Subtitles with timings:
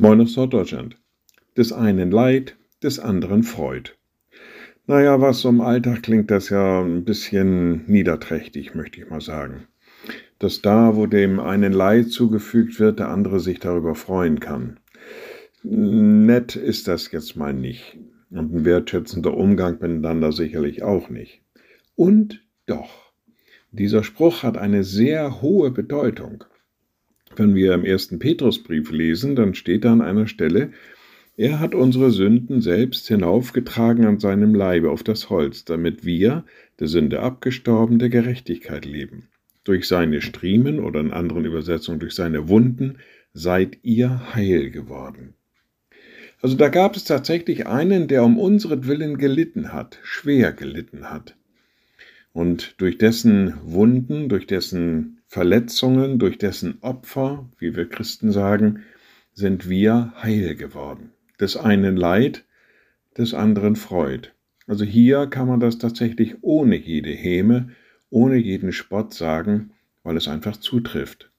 [0.00, 0.96] Moin aus Norddeutschland.
[1.58, 3.90] Des einen Leid, des anderen Freud.
[4.86, 9.66] Naja, was im Alltag klingt das ja ein bisschen niederträchtig, möchte ich mal sagen.
[10.38, 14.80] Dass da, wo dem einen Leid zugefügt wird, der andere sich darüber freuen kann.
[15.64, 17.98] Nett ist das jetzt mal nicht.
[18.30, 21.42] Und ein wertschätzender Umgang miteinander sicherlich auch nicht.
[21.94, 23.12] Und doch,
[23.70, 26.44] dieser Spruch hat eine sehr hohe Bedeutung.
[27.36, 30.72] Wenn wir im ersten Petrusbrief lesen, dann steht da an einer Stelle,
[31.36, 36.44] er hat unsere Sünden selbst hinaufgetragen an seinem Leibe auf das Holz, damit wir,
[36.80, 39.28] der Sünde abgestorben, der Gerechtigkeit leben.
[39.64, 42.98] Durch seine Striemen oder in anderen Übersetzungen durch seine Wunden
[43.32, 45.34] seid ihr heil geworden.
[46.42, 48.82] Also da gab es tatsächlich einen, der um unseren
[49.16, 51.36] gelitten hat, schwer gelitten hat.
[52.32, 58.84] Und durch dessen Wunden, durch dessen Verletzungen, durch dessen Opfer, wie wir Christen sagen,
[59.32, 61.10] sind wir heil geworden.
[61.40, 62.44] Des einen Leid,
[63.16, 64.28] des anderen Freud.
[64.66, 67.70] Also hier kann man das tatsächlich ohne jede Häme,
[68.10, 71.30] ohne jeden Spott sagen, weil es einfach zutrifft.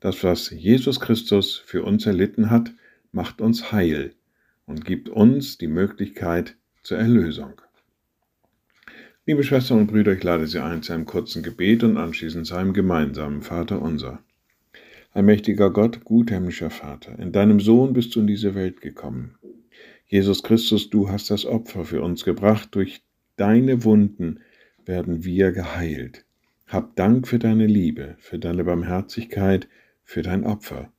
[0.00, 2.72] Das, was Jesus Christus für uns erlitten hat,
[3.12, 4.12] macht uns heil
[4.66, 7.60] und gibt uns die Möglichkeit zur Erlösung.
[9.28, 12.54] Liebe Schwestern und Brüder, ich lade Sie ein zu einem kurzen Gebet und anschließend zu
[12.54, 14.22] einem gemeinsamen Vater unser.
[15.12, 19.34] Allmächtiger Gott, gut himmlischer Vater, in deinem Sohn bist du in diese Welt gekommen.
[20.06, 23.02] Jesus Christus, du hast das Opfer für uns gebracht, durch
[23.36, 24.40] deine Wunden
[24.86, 26.24] werden wir geheilt.
[26.66, 29.68] Hab Dank für deine Liebe, für deine Barmherzigkeit,
[30.04, 30.90] für dein Opfer.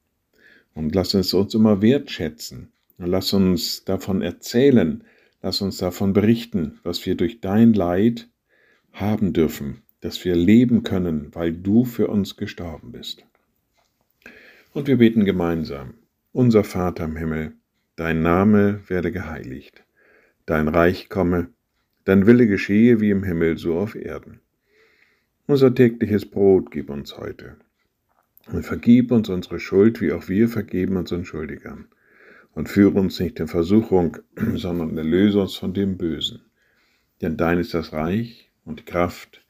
[0.75, 2.69] Und lass es uns immer wertschätzen.
[2.99, 5.03] Und lass uns davon erzählen,
[5.41, 8.29] Lass uns davon berichten, was wir durch dein Leid
[8.91, 13.23] haben dürfen, dass wir leben können, weil du für uns gestorben bist.
[14.73, 15.93] Und wir beten gemeinsam.
[16.33, 17.53] Unser Vater im Himmel,
[17.95, 19.83] dein Name werde geheiligt,
[20.45, 21.49] dein Reich komme,
[22.03, 24.41] dein Wille geschehe wie im Himmel so auf Erden.
[25.47, 27.55] Unser tägliches Brot gib uns heute.
[28.51, 31.87] Und vergib uns unsere Schuld, wie auch wir vergeben unseren Schuldigern
[32.59, 34.17] und führe uns nicht in Versuchung,
[34.55, 36.41] sondern erlöse uns von dem Bösen.
[37.21, 39.41] Denn dein ist das Reich und die Kraft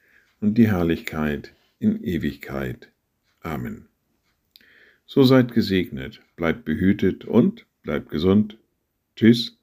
[0.41, 2.91] und die Herrlichkeit in Ewigkeit.
[3.41, 3.87] Amen.
[5.07, 8.59] So seid gesegnet, bleibt behütet und bleibt gesund.
[9.15, 9.58] Tschüss.